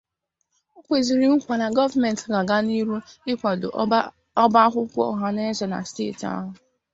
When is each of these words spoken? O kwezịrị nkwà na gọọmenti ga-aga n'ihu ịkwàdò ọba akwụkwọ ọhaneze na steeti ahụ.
O 0.77 0.79
kwezịrị 0.85 1.27
nkwà 1.35 1.55
na 1.61 1.67
gọọmenti 1.77 2.25
ga-aga 2.33 2.57
n'ihu 2.65 2.95
ịkwàdò 3.31 3.67
ọba 4.43 4.59
akwụkwọ 4.65 5.01
ọhaneze 5.11 5.65
na 5.71 5.77
steeti 5.89 6.25
ahụ. 6.35 6.49